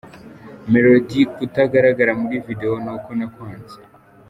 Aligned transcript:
Melodie 0.71 1.29
kutagaragara 1.35 2.11
muri 2.21 2.35
video 2.47 2.73
ni 2.83 2.89
uko 2.95 3.09
nakwanze,. 3.17 3.77